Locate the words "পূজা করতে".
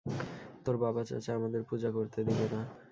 1.69-2.19